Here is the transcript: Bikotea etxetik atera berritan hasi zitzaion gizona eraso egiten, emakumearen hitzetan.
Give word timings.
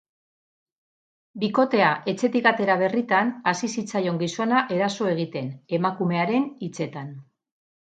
Bikotea 1.43 1.89
etxetik 2.13 2.47
atera 2.53 2.77
berritan 2.85 3.31
hasi 3.53 3.71
zitzaion 3.75 4.19
gizona 4.25 4.65
eraso 4.79 5.13
egiten, 5.13 5.55
emakumearen 5.81 6.51
hitzetan. 6.67 7.17